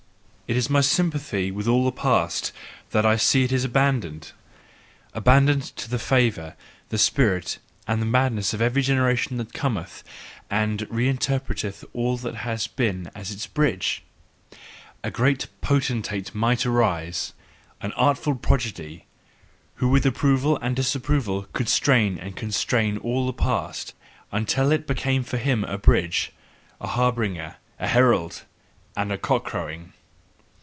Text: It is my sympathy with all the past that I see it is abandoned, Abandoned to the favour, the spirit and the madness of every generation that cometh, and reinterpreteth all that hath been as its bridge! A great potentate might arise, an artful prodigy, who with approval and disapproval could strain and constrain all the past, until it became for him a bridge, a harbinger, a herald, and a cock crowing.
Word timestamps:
It 0.51 0.57
is 0.57 0.69
my 0.69 0.81
sympathy 0.81 1.49
with 1.49 1.65
all 1.65 1.85
the 1.85 1.93
past 1.93 2.51
that 2.89 3.05
I 3.05 3.15
see 3.15 3.43
it 3.45 3.53
is 3.53 3.63
abandoned, 3.63 4.33
Abandoned 5.13 5.63
to 5.77 5.89
the 5.89 5.97
favour, 5.97 6.57
the 6.89 6.97
spirit 6.97 7.59
and 7.87 8.01
the 8.01 8.05
madness 8.05 8.53
of 8.53 8.61
every 8.61 8.81
generation 8.81 9.37
that 9.37 9.53
cometh, 9.53 10.03
and 10.49 10.81
reinterpreteth 10.89 11.85
all 11.93 12.17
that 12.17 12.35
hath 12.35 12.75
been 12.75 13.09
as 13.15 13.31
its 13.31 13.47
bridge! 13.47 14.03
A 15.05 15.09
great 15.09 15.47
potentate 15.61 16.35
might 16.35 16.65
arise, 16.65 17.31
an 17.79 17.93
artful 17.93 18.35
prodigy, 18.35 19.05
who 19.75 19.87
with 19.87 20.05
approval 20.05 20.59
and 20.61 20.75
disapproval 20.75 21.43
could 21.53 21.69
strain 21.69 22.19
and 22.19 22.35
constrain 22.35 22.97
all 22.97 23.25
the 23.25 23.31
past, 23.31 23.93
until 24.33 24.69
it 24.73 24.85
became 24.85 25.23
for 25.23 25.37
him 25.37 25.63
a 25.63 25.77
bridge, 25.77 26.33
a 26.81 26.87
harbinger, 26.87 27.55
a 27.79 27.87
herald, 27.87 28.41
and 28.97 29.13
a 29.13 29.17
cock 29.17 29.45
crowing. 29.45 29.93